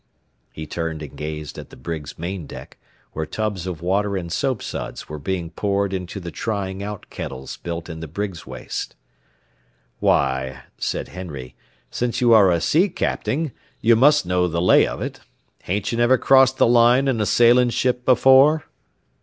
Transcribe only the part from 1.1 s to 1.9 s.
gazed at the